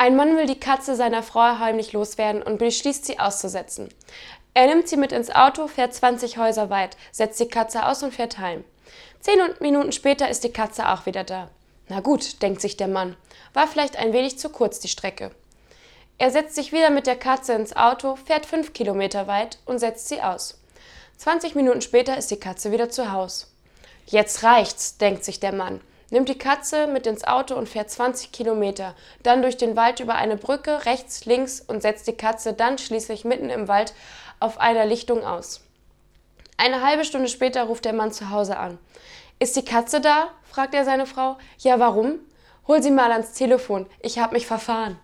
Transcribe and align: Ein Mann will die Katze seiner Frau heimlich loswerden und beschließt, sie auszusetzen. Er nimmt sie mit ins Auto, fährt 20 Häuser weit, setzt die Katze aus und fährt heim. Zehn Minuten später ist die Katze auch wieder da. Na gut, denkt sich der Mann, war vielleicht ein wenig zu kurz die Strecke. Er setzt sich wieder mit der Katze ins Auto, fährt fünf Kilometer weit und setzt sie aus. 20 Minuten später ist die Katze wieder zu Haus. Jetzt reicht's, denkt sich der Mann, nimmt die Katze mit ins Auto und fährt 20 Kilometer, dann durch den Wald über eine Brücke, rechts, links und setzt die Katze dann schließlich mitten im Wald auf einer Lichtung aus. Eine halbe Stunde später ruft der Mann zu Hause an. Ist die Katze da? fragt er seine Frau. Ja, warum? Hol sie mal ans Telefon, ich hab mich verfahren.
Ein 0.00 0.14
Mann 0.14 0.36
will 0.36 0.46
die 0.46 0.60
Katze 0.60 0.94
seiner 0.94 1.24
Frau 1.24 1.58
heimlich 1.58 1.92
loswerden 1.92 2.40
und 2.40 2.58
beschließt, 2.58 3.04
sie 3.04 3.18
auszusetzen. 3.18 3.88
Er 4.54 4.68
nimmt 4.68 4.86
sie 4.86 4.96
mit 4.96 5.10
ins 5.10 5.28
Auto, 5.28 5.66
fährt 5.66 5.92
20 5.92 6.38
Häuser 6.38 6.70
weit, 6.70 6.96
setzt 7.10 7.40
die 7.40 7.48
Katze 7.48 7.84
aus 7.84 8.04
und 8.04 8.14
fährt 8.14 8.38
heim. 8.38 8.62
Zehn 9.18 9.40
Minuten 9.58 9.90
später 9.90 10.28
ist 10.28 10.44
die 10.44 10.52
Katze 10.52 10.88
auch 10.88 11.06
wieder 11.06 11.24
da. 11.24 11.50
Na 11.88 11.98
gut, 11.98 12.42
denkt 12.42 12.60
sich 12.60 12.76
der 12.76 12.86
Mann, 12.86 13.16
war 13.54 13.66
vielleicht 13.66 13.96
ein 13.96 14.12
wenig 14.12 14.38
zu 14.38 14.50
kurz 14.50 14.78
die 14.78 14.88
Strecke. 14.88 15.32
Er 16.16 16.30
setzt 16.30 16.54
sich 16.54 16.72
wieder 16.72 16.90
mit 16.90 17.08
der 17.08 17.16
Katze 17.16 17.54
ins 17.54 17.74
Auto, 17.74 18.14
fährt 18.14 18.46
fünf 18.46 18.72
Kilometer 18.72 19.26
weit 19.26 19.58
und 19.66 19.80
setzt 19.80 20.08
sie 20.08 20.22
aus. 20.22 20.60
20 21.16 21.56
Minuten 21.56 21.80
später 21.80 22.16
ist 22.16 22.30
die 22.30 22.38
Katze 22.38 22.70
wieder 22.70 22.88
zu 22.88 23.10
Haus. 23.10 23.52
Jetzt 24.06 24.44
reicht's, 24.44 24.96
denkt 24.98 25.24
sich 25.24 25.40
der 25.40 25.52
Mann, 25.52 25.80
nimmt 26.10 26.28
die 26.28 26.38
Katze 26.38 26.86
mit 26.86 27.06
ins 27.06 27.24
Auto 27.24 27.54
und 27.54 27.68
fährt 27.68 27.90
20 27.90 28.32
Kilometer, 28.32 28.94
dann 29.22 29.42
durch 29.42 29.56
den 29.56 29.76
Wald 29.76 30.00
über 30.00 30.14
eine 30.14 30.36
Brücke, 30.36 30.86
rechts, 30.86 31.24
links 31.24 31.60
und 31.60 31.82
setzt 31.82 32.06
die 32.06 32.16
Katze 32.16 32.52
dann 32.52 32.78
schließlich 32.78 33.24
mitten 33.24 33.50
im 33.50 33.68
Wald 33.68 33.94
auf 34.40 34.58
einer 34.58 34.86
Lichtung 34.86 35.24
aus. 35.24 35.62
Eine 36.56 36.84
halbe 36.84 37.04
Stunde 37.04 37.28
später 37.28 37.64
ruft 37.64 37.84
der 37.84 37.92
Mann 37.92 38.12
zu 38.12 38.30
Hause 38.30 38.58
an. 38.58 38.78
Ist 39.38 39.56
die 39.56 39.64
Katze 39.64 40.00
da? 40.00 40.30
fragt 40.42 40.74
er 40.74 40.84
seine 40.84 41.06
Frau. 41.06 41.38
Ja, 41.58 41.78
warum? 41.78 42.18
Hol 42.66 42.82
sie 42.82 42.90
mal 42.90 43.12
ans 43.12 43.32
Telefon, 43.32 43.86
ich 44.00 44.18
hab 44.18 44.32
mich 44.32 44.46
verfahren. 44.46 44.98